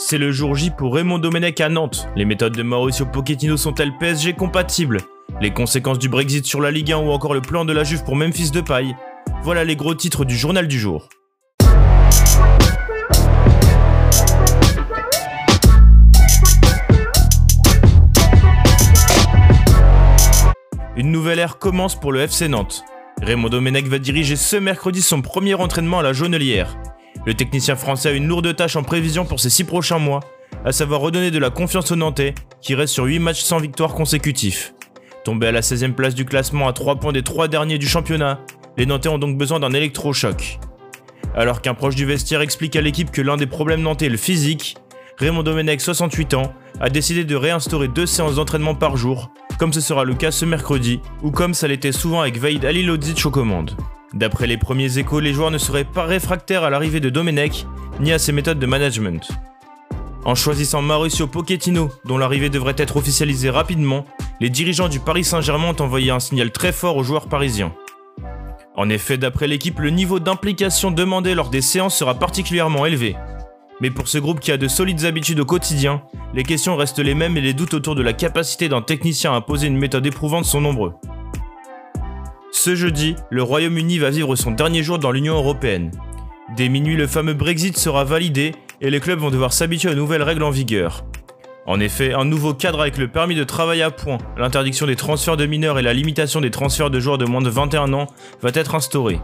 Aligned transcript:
C'est 0.00 0.16
le 0.16 0.30
jour 0.30 0.54
J 0.54 0.70
pour 0.70 0.94
Raymond 0.94 1.18
Domenech 1.18 1.60
à 1.60 1.68
Nantes. 1.68 2.08
Les 2.14 2.24
méthodes 2.24 2.56
de 2.56 2.62
Mauricio 2.62 3.04
Pochettino 3.04 3.56
sont-elles 3.56 3.98
PSG 3.98 4.34
compatibles? 4.34 5.00
Les 5.40 5.52
conséquences 5.52 5.98
du 5.98 6.08
Brexit 6.08 6.46
sur 6.46 6.60
la 6.60 6.70
Ligue 6.70 6.92
1 6.92 6.98
ou 6.98 7.10
encore 7.10 7.34
le 7.34 7.40
plan 7.40 7.64
de 7.64 7.72
la 7.72 7.82
Juve 7.82 8.04
pour 8.04 8.14
Memphis 8.14 8.52
Depay? 8.52 8.94
Voilà 9.42 9.64
les 9.64 9.74
gros 9.74 9.96
titres 9.96 10.24
du 10.24 10.36
journal 10.36 10.68
du 10.68 10.78
jour. 10.78 11.08
Une 20.96 21.10
nouvelle 21.10 21.40
ère 21.40 21.58
commence 21.58 21.98
pour 21.98 22.12
le 22.12 22.20
FC 22.20 22.46
Nantes. 22.46 22.84
Raymond 23.20 23.48
Domenech 23.48 23.88
va 23.88 23.98
diriger 23.98 24.36
ce 24.36 24.54
mercredi 24.54 25.02
son 25.02 25.22
premier 25.22 25.54
entraînement 25.54 25.98
à 25.98 26.02
la 26.04 26.12
Jaunelière. 26.12 26.76
Le 27.26 27.34
technicien 27.34 27.76
français 27.76 28.10
a 28.10 28.12
une 28.12 28.26
lourde 28.26 28.54
tâche 28.54 28.76
en 28.76 28.82
prévision 28.82 29.24
pour 29.24 29.40
ces 29.40 29.50
6 29.50 29.64
prochains 29.64 29.98
mois, 29.98 30.20
à 30.64 30.72
savoir 30.72 31.00
redonner 31.00 31.30
de 31.30 31.38
la 31.38 31.50
confiance 31.50 31.90
aux 31.90 31.96
Nantais, 31.96 32.34
qui 32.60 32.74
restent 32.74 32.94
sur 32.94 33.04
8 33.04 33.18
matchs 33.18 33.42
sans 33.42 33.58
victoire 33.58 33.94
consécutifs. 33.94 34.74
Tombés 35.24 35.48
à 35.48 35.52
la 35.52 35.60
16e 35.60 35.92
place 35.92 36.14
du 36.14 36.24
classement 36.24 36.68
à 36.68 36.72
3 36.72 36.96
points 36.96 37.12
des 37.12 37.22
3 37.22 37.48
derniers 37.48 37.78
du 37.78 37.86
championnat, 37.86 38.40
les 38.76 38.86
Nantais 38.86 39.08
ont 39.08 39.18
donc 39.18 39.36
besoin 39.36 39.60
d'un 39.60 39.72
électrochoc. 39.72 40.58
Alors 41.34 41.60
qu'un 41.60 41.74
proche 41.74 41.94
du 41.94 42.06
vestiaire 42.06 42.40
explique 42.40 42.76
à 42.76 42.80
l'équipe 42.80 43.10
que 43.10 43.22
l'un 43.22 43.36
des 43.36 43.46
problèmes 43.46 43.82
nantais 43.82 44.06
est 44.06 44.10
le 44.10 44.16
physique, 44.16 44.76
Raymond 45.18 45.42
Domenech, 45.42 45.80
68 45.80 46.34
ans, 46.34 46.54
a 46.80 46.88
décidé 46.88 47.24
de 47.24 47.36
réinstaurer 47.36 47.88
deux 47.88 48.06
séances 48.06 48.36
d'entraînement 48.36 48.74
par 48.74 48.96
jour 48.96 49.30
comme 49.58 49.72
ce 49.72 49.80
sera 49.80 50.04
le 50.04 50.14
cas 50.14 50.30
ce 50.30 50.44
mercredi, 50.44 51.00
ou 51.22 51.30
comme 51.30 51.52
ça 51.52 51.66
l'était 51.66 51.92
souvent 51.92 52.20
avec 52.20 52.38
Vaid 52.38 52.64
Alilodzic 52.64 53.26
aux 53.26 53.30
commandes. 53.30 53.76
D'après 54.14 54.46
les 54.46 54.56
premiers 54.56 54.98
échos, 54.98 55.20
les 55.20 55.32
joueurs 55.32 55.50
ne 55.50 55.58
seraient 55.58 55.84
pas 55.84 56.04
réfractaires 56.04 56.64
à 56.64 56.70
l'arrivée 56.70 57.00
de 57.00 57.10
Domenech, 57.10 57.66
ni 58.00 58.12
à 58.12 58.18
ses 58.18 58.32
méthodes 58.32 58.58
de 58.58 58.66
management. 58.66 59.28
En 60.24 60.34
choisissant 60.34 60.82
Mauricio 60.82 61.26
Pochettino, 61.26 61.90
dont 62.04 62.18
l'arrivée 62.18 62.50
devrait 62.50 62.74
être 62.76 62.96
officialisée 62.96 63.50
rapidement, 63.50 64.04
les 64.40 64.50
dirigeants 64.50 64.88
du 64.88 65.00
Paris 65.00 65.24
Saint-Germain 65.24 65.74
ont 65.76 65.82
envoyé 65.82 66.10
un 66.10 66.20
signal 66.20 66.50
très 66.50 66.72
fort 66.72 66.96
aux 66.96 67.04
joueurs 67.04 67.28
parisiens. 67.28 67.72
En 68.76 68.88
effet, 68.88 69.18
d'après 69.18 69.46
l'équipe, 69.46 69.78
le 69.78 69.90
niveau 69.90 70.20
d'implication 70.20 70.90
demandé 70.90 71.34
lors 71.34 71.50
des 71.50 71.62
séances 71.62 71.96
sera 71.96 72.14
particulièrement 72.14 72.86
élevé, 72.86 73.16
mais 73.80 73.90
pour 73.90 74.08
ce 74.08 74.18
groupe 74.18 74.40
qui 74.40 74.50
a 74.50 74.56
de 74.56 74.68
solides 74.68 75.04
habitudes 75.04 75.40
au 75.40 75.44
quotidien, 75.44 76.02
les 76.34 76.42
questions 76.42 76.76
restent 76.76 76.98
les 76.98 77.14
mêmes 77.14 77.36
et 77.36 77.40
les 77.40 77.54
doutes 77.54 77.74
autour 77.74 77.94
de 77.94 78.02
la 78.02 78.12
capacité 78.12 78.68
d'un 78.68 78.82
technicien 78.82 79.34
à 79.34 79.40
poser 79.40 79.68
une 79.68 79.78
méthode 79.78 80.06
éprouvante 80.06 80.44
sont 80.44 80.60
nombreux. 80.60 80.94
Ce 82.50 82.74
jeudi, 82.74 83.14
le 83.30 83.42
Royaume-Uni 83.42 83.98
va 83.98 84.10
vivre 84.10 84.34
son 84.34 84.52
dernier 84.52 84.82
jour 84.82 84.98
dans 84.98 85.10
l'Union 85.10 85.34
Européenne. 85.34 85.90
Dès 86.56 86.70
minuit, 86.70 86.96
le 86.96 87.06
fameux 87.06 87.34
Brexit 87.34 87.76
sera 87.76 88.04
validé 88.04 88.52
et 88.80 88.90
les 88.90 89.00
clubs 89.00 89.18
vont 89.18 89.30
devoir 89.30 89.52
s'habituer 89.52 89.90
aux 89.90 89.94
nouvelles 89.94 90.22
règles 90.22 90.42
en 90.42 90.50
vigueur. 90.50 91.04
En 91.66 91.78
effet, 91.78 92.14
un 92.14 92.24
nouveau 92.24 92.54
cadre 92.54 92.80
avec 92.80 92.96
le 92.96 93.08
permis 93.08 93.34
de 93.34 93.44
travail 93.44 93.82
à 93.82 93.90
point, 93.90 94.16
l'interdiction 94.38 94.86
des 94.86 94.96
transferts 94.96 95.36
de 95.36 95.44
mineurs 95.44 95.78
et 95.78 95.82
la 95.82 95.92
limitation 95.92 96.40
des 96.40 96.50
transferts 96.50 96.90
de 96.90 97.00
joueurs 97.00 97.18
de 97.18 97.26
moins 97.26 97.42
de 97.42 97.50
21 97.50 97.92
ans 97.92 98.06
va 98.40 98.50
être 98.54 98.74
instauré. 98.74 99.20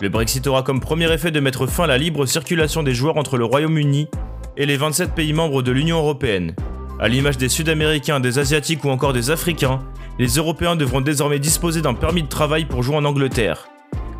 Le 0.00 0.08
Brexit 0.08 0.46
aura 0.46 0.62
comme 0.62 0.80
premier 0.80 1.12
effet 1.12 1.32
de 1.32 1.40
mettre 1.40 1.66
fin 1.66 1.84
à 1.84 1.88
la 1.88 1.98
libre 1.98 2.26
circulation 2.26 2.84
des 2.84 2.94
joueurs 2.94 3.16
entre 3.16 3.36
le 3.36 3.44
Royaume-Uni 3.44 4.08
et 4.56 4.66
les 4.66 4.76
27 4.76 5.14
pays 5.14 5.32
membres 5.32 5.62
de 5.62 5.72
l'Union 5.72 5.98
européenne. 5.98 6.54
À 7.02 7.08
l'image 7.08 7.36
des 7.36 7.48
Sud-Américains, 7.48 8.20
des 8.20 8.38
Asiatiques 8.38 8.84
ou 8.84 8.88
encore 8.88 9.12
des 9.12 9.32
Africains, 9.32 9.80
les 10.20 10.36
Européens 10.36 10.76
devront 10.76 11.00
désormais 11.00 11.40
disposer 11.40 11.82
d'un 11.82 11.94
permis 11.94 12.22
de 12.22 12.28
travail 12.28 12.64
pour 12.64 12.84
jouer 12.84 12.94
en 12.94 13.04
Angleterre. 13.04 13.66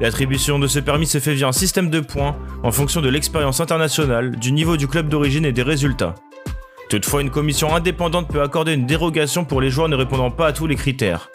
L'attribution 0.01 0.59
de 0.59 0.67
ce 0.67 0.81
permis 0.81 1.07
se 1.07 1.21
fait 1.21 1.35
via 1.35 1.47
un 1.47 1.53
système 1.53 1.91
de 1.91 2.01
points 2.01 2.35
en 2.65 2.73
fonction 2.73 3.01
de 3.01 3.09
l'expérience 3.09 3.61
internationale, 3.61 4.35
du 4.35 4.51
niveau 4.51 4.77
du 4.77 4.89
club 4.89 5.09
d'origine 5.09 5.45
et 5.45 5.53
des 5.53 5.63
résultats. 5.63 6.17
Toutefois, 6.91 7.23
une 7.23 7.31
commission 7.31 7.73
indépendante 7.73 8.27
peut 8.27 8.43
accorder 8.43 8.73
une 8.73 8.87
dérogation 8.87 9.45
pour 9.45 9.61
les 9.61 9.71
joueurs 9.71 9.89
ne 9.89 9.95
répondant 9.95 10.33
pas 10.33 10.49
à 10.49 10.53
tous 10.53 10.67
les 10.67 10.75
critères. 10.75 11.31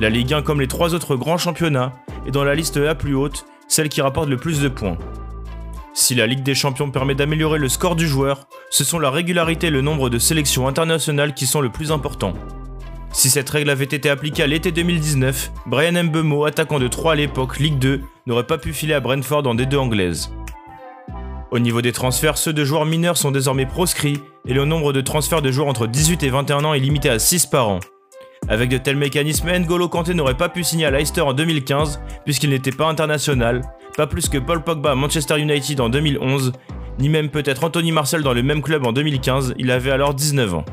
La 0.00 0.08
Ligue 0.08 0.32
1, 0.32 0.40
comme 0.40 0.62
les 0.62 0.66
trois 0.66 0.94
autres 0.94 1.16
grands 1.16 1.36
championnats, 1.36 1.92
est 2.26 2.30
dans 2.30 2.44
la 2.44 2.54
liste 2.54 2.78
la 2.78 2.94
plus 2.94 3.14
haute, 3.14 3.44
celle 3.68 3.90
qui 3.90 4.00
rapporte 4.00 4.30
le 4.30 4.38
plus 4.38 4.62
de 4.62 4.68
points. 4.68 4.96
Si 5.98 6.14
la 6.14 6.28
Ligue 6.28 6.44
des 6.44 6.54
Champions 6.54 6.92
permet 6.92 7.16
d'améliorer 7.16 7.58
le 7.58 7.68
score 7.68 7.96
du 7.96 8.06
joueur, 8.06 8.46
ce 8.70 8.84
sont 8.84 9.00
la 9.00 9.10
régularité 9.10 9.66
et 9.66 9.70
le 9.70 9.80
nombre 9.80 10.10
de 10.10 10.20
sélections 10.20 10.68
internationales 10.68 11.34
qui 11.34 11.44
sont 11.44 11.60
le 11.60 11.70
plus 11.70 11.90
importants. 11.90 12.34
Si 13.12 13.28
cette 13.28 13.50
règle 13.50 13.68
avait 13.68 13.84
été 13.84 14.08
appliquée 14.08 14.44
à 14.44 14.46
l'été 14.46 14.70
2019, 14.70 15.50
Brian 15.66 16.04
Mbemo, 16.04 16.44
attaquant 16.44 16.78
de 16.78 16.86
3 16.86 17.14
à 17.14 17.16
l'époque 17.16 17.58
Ligue 17.58 17.80
2, 17.80 18.00
n'aurait 18.26 18.46
pas 18.46 18.58
pu 18.58 18.72
filer 18.72 18.94
à 18.94 19.00
Brentford 19.00 19.44
en 19.48 19.56
D2 19.56 19.76
anglaise. 19.76 20.30
Au 21.50 21.58
niveau 21.58 21.82
des 21.82 21.92
transferts, 21.92 22.38
ceux 22.38 22.52
de 22.52 22.64
joueurs 22.64 22.86
mineurs 22.86 23.16
sont 23.16 23.32
désormais 23.32 23.66
proscrits 23.66 24.20
et 24.46 24.54
le 24.54 24.64
nombre 24.64 24.92
de 24.92 25.00
transferts 25.00 25.42
de 25.42 25.50
joueurs 25.50 25.66
entre 25.66 25.88
18 25.88 26.22
et 26.22 26.30
21 26.30 26.64
ans 26.64 26.74
est 26.74 26.78
limité 26.78 27.10
à 27.10 27.18
6 27.18 27.46
par 27.46 27.70
an. 27.70 27.80
Avec 28.48 28.70
de 28.70 28.78
tels 28.78 28.96
mécanismes, 28.96 29.50
N'Golo 29.50 29.88
Kanté 29.88 30.14
n'aurait 30.14 30.36
pas 30.36 30.48
pu 30.48 30.62
signer 30.62 30.86
à 30.86 30.92
Leicester 30.92 31.22
en 31.22 31.32
2015 31.32 32.00
puisqu'il 32.24 32.50
n'était 32.50 32.70
pas 32.70 32.86
international, 32.86 33.62
pas 33.98 34.06
plus 34.06 34.28
que 34.28 34.38
Paul 34.38 34.62
Pogba 34.62 34.92
à 34.92 34.94
Manchester 34.94 35.40
United 35.40 35.80
en 35.80 35.88
2011, 35.88 36.52
ni 37.00 37.08
même 37.08 37.30
peut-être 37.30 37.64
Anthony 37.64 37.90
Marcel 37.90 38.22
dans 38.22 38.32
le 38.32 38.44
même 38.44 38.62
club 38.62 38.86
en 38.86 38.92
2015, 38.92 39.54
il 39.58 39.72
avait 39.72 39.90
alors 39.90 40.14
19 40.14 40.54
ans. 40.54 40.64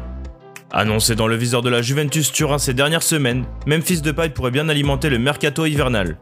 Annoncé 0.71 1.15
dans 1.15 1.25
le 1.25 1.35
viseur 1.35 1.63
de 1.63 1.69
la 1.71 1.81
Juventus 1.81 2.31
Turin 2.31 2.59
ces 2.59 2.75
dernières 2.75 3.01
semaines, 3.01 3.45
Memphis 3.65 4.01
Depay 4.01 4.29
pourrait 4.29 4.51
bien 4.51 4.69
alimenter 4.69 5.09
le 5.09 5.17
mercato 5.17 5.65
hivernal. 5.65 6.19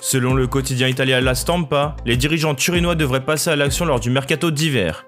Selon 0.00 0.34
le 0.34 0.48
quotidien 0.48 0.88
italien 0.88 1.20
La 1.20 1.36
Stampa, 1.36 1.94
les 2.04 2.16
dirigeants 2.16 2.56
turinois 2.56 2.96
devraient 2.96 3.24
passer 3.24 3.50
à 3.50 3.56
l'action 3.56 3.84
lors 3.84 4.00
du 4.00 4.10
mercato 4.10 4.50
d'hiver. 4.50 5.06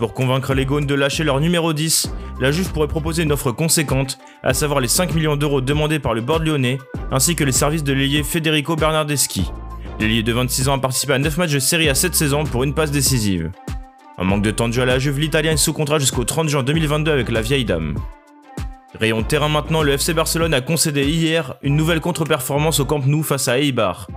Pour 0.00 0.14
convaincre 0.14 0.52
les 0.52 0.66
Gaunes 0.66 0.86
de 0.86 0.96
lâcher 0.96 1.22
leur 1.22 1.38
numéro 1.38 1.74
10, 1.74 2.12
la 2.40 2.50
Juve 2.50 2.72
pourrait 2.72 2.88
proposer 2.88 3.22
une 3.22 3.30
offre 3.30 3.52
conséquente, 3.52 4.18
à 4.42 4.52
savoir 4.52 4.80
les 4.80 4.88
5 4.88 5.14
millions 5.14 5.36
d'euros 5.36 5.60
demandés 5.60 6.00
par 6.00 6.12
le 6.12 6.22
board 6.22 6.44
lyonnais, 6.44 6.78
ainsi 7.12 7.36
que 7.36 7.44
les 7.44 7.52
services 7.52 7.84
de 7.84 7.92
l'ailier 7.92 8.24
Federico 8.24 8.74
Bernardeschi. 8.74 9.48
L'ailier 9.98 10.22
de 10.22 10.32
26 10.32 10.68
ans 10.68 10.74
a 10.74 10.78
participé 10.78 11.14
à 11.14 11.18
9 11.18 11.38
matchs 11.38 11.52
de 11.52 11.58
série 11.58 11.88
à 11.88 11.94
cette 11.94 12.14
saison 12.14 12.44
pour 12.44 12.64
une 12.64 12.74
passe 12.74 12.90
décisive. 12.90 13.50
En 14.18 14.24
manque 14.24 14.42
de 14.42 14.50
temps 14.50 14.68
de 14.68 14.74
jeu 14.74 14.82
à 14.82 14.86
la 14.86 14.98
Juve, 14.98 15.18
l'Italien 15.18 15.52
est 15.52 15.56
sous 15.56 15.72
contrat 15.72 15.98
jusqu'au 15.98 16.24
30 16.24 16.48
juin 16.48 16.62
2022 16.62 17.10
avec 17.10 17.30
la 17.30 17.40
vieille 17.40 17.64
dame. 17.64 17.96
Rayon 19.00 19.22
terrain 19.22 19.48
maintenant, 19.48 19.82
le 19.82 19.92
FC 19.92 20.12
Barcelone 20.12 20.52
a 20.52 20.60
concédé 20.60 21.06
hier 21.06 21.54
une 21.62 21.76
nouvelle 21.76 22.00
contre-performance 22.00 22.80
au 22.80 22.84
Camp 22.84 23.06
Nou 23.06 23.22
face 23.22 23.48
à 23.48 23.58
Eibar. 23.58 24.08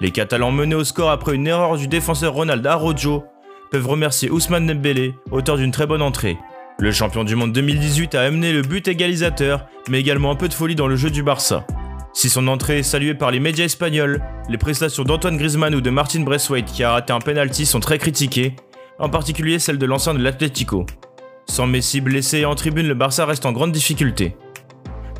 Les 0.00 0.10
Catalans 0.10 0.52
menés 0.52 0.74
au 0.74 0.84
score 0.84 1.10
après 1.10 1.34
une 1.34 1.46
erreur 1.46 1.76
du 1.76 1.88
défenseur 1.88 2.34
Ronald 2.34 2.66
Arrojo 2.66 3.24
peuvent 3.70 3.88
remercier 3.88 4.30
Ousmane 4.30 4.66
Dembélé, 4.66 5.14
auteur 5.30 5.56
d'une 5.56 5.70
très 5.70 5.86
bonne 5.86 6.02
entrée. 6.02 6.36
Le 6.78 6.92
champion 6.92 7.24
du 7.24 7.36
monde 7.36 7.52
2018 7.52 8.14
a 8.16 8.22
amené 8.22 8.52
le 8.52 8.62
but 8.62 8.86
égalisateur, 8.86 9.66
mais 9.88 10.00
également 10.00 10.30
un 10.30 10.36
peu 10.36 10.48
de 10.48 10.54
folie 10.54 10.74
dans 10.74 10.88
le 10.88 10.96
jeu 10.96 11.10
du 11.10 11.22
Barça. 11.22 11.66
Si 12.14 12.28
son 12.28 12.46
entrée 12.48 12.80
est 12.80 12.82
saluée 12.82 13.14
par 13.14 13.30
les 13.30 13.40
médias 13.40 13.64
espagnols, 13.64 14.22
les 14.48 14.58
prestations 14.58 15.02
d'Antoine 15.02 15.38
Griezmann 15.38 15.74
ou 15.74 15.80
de 15.80 15.90
Martin 15.90 16.20
Braithwaite 16.20 16.66
qui 16.66 16.84
a 16.84 16.92
raté 16.92 17.12
un 17.12 17.20
penalty 17.20 17.64
sont 17.64 17.80
très 17.80 17.98
critiquées, 17.98 18.54
en 18.98 19.08
particulier 19.08 19.58
celle 19.58 19.78
de 19.78 19.86
l'ancien 19.86 20.12
de 20.12 20.22
l'Atlético. 20.22 20.84
Sans 21.48 21.66
Messi 21.66 22.00
blessé 22.00 22.40
et 22.40 22.44
en 22.44 22.54
tribune, 22.54 22.86
le 22.86 22.94
Barça 22.94 23.24
reste 23.24 23.46
en 23.46 23.52
grande 23.52 23.72
difficulté. 23.72 24.36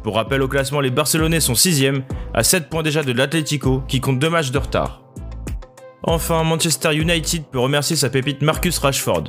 Pour 0.02 0.16
rappel 0.16 0.42
au 0.42 0.48
classement, 0.48 0.80
les 0.80 0.90
Barcelonais 0.90 1.40
sont 1.40 1.54
6ème, 1.54 2.02
à 2.34 2.42
7 2.42 2.68
points 2.68 2.82
déjà 2.82 3.02
de 3.02 3.12
l'Atlético, 3.12 3.82
qui 3.88 4.00
compte 4.00 4.18
2 4.18 4.28
matchs 4.28 4.50
de 4.50 4.58
retard. 4.58 5.02
Enfin, 6.02 6.42
Manchester 6.44 6.94
United 6.94 7.44
peut 7.50 7.60
remercier 7.60 7.96
sa 7.96 8.10
pépite 8.10 8.42
Marcus 8.42 8.78
Rashford. 8.78 9.24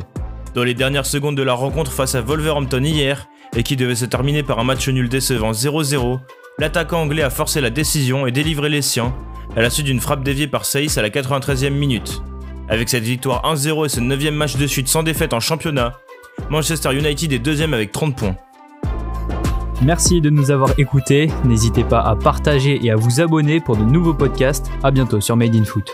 Dans 0.54 0.64
les 0.64 0.74
dernières 0.74 1.06
secondes 1.06 1.38
de 1.38 1.44
la 1.44 1.54
rencontre 1.54 1.92
face 1.92 2.16
à 2.16 2.22
Wolverhampton 2.22 2.84
hier, 2.84 3.28
et 3.56 3.64
qui 3.64 3.76
devait 3.76 3.96
se 3.96 4.06
terminer 4.06 4.44
par 4.44 4.60
un 4.60 4.64
match 4.64 4.88
nul 4.90 5.10
décevant 5.10 5.52
0-0, 5.52 6.20
l'attaquant 6.60 7.02
anglais 7.02 7.24
a 7.24 7.30
forcé 7.30 7.62
la 7.62 7.70
décision 7.70 8.28
et 8.28 8.32
délivré 8.32 8.70
les 8.70 8.82
siens, 8.82 9.14
à 9.56 9.62
la 9.62 9.70
suite 9.70 9.86
d'une 9.86 10.00
frappe 10.00 10.24
déviée 10.24 10.48
par 10.48 10.66
Saïs 10.66 10.98
à 10.98 11.02
la 11.02 11.10
93e 11.10 11.70
minute. 11.72 12.22
Avec 12.70 12.90
cette 12.90 13.04
victoire 13.04 13.44
1-0 13.44 13.86
et 13.86 13.90
ce 13.90 14.00
9 14.00 14.32
match 14.32 14.56
de 14.56 14.68
suite 14.68 14.88
sans 14.88 15.04
défaite 15.04 15.34
en 15.34 15.40
championnat, 15.40 15.94
Manchester 16.50 16.94
United 16.94 17.32
est 17.34 17.40
deuxième 17.40 17.74
avec 17.74 17.92
30 17.92 18.16
points. 18.16 18.36
Merci 19.82 20.22
de 20.22 20.30
nous 20.30 20.50
avoir 20.50 20.80
écoutés. 20.80 21.30
N'hésitez 21.44 21.84
pas 21.84 22.00
à 22.00 22.16
partager 22.16 22.80
et 22.84 22.92
à 22.92 22.96
vous 22.96 23.20
abonner 23.20 23.60
pour 23.60 23.76
de 23.76 23.84
nouveaux 23.84 24.14
podcasts. 24.14 24.72
A 24.82 24.92
bientôt 24.92 25.20
sur 25.20 25.36
Made 25.36 25.56
in 25.56 25.66
Foot. 25.66 25.92